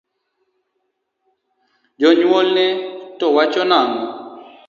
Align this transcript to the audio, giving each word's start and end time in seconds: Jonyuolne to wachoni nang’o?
Jonyuolne 1.99 2.65
to 3.17 3.25
wachoni 3.35 3.69
nang’o? 3.71 4.01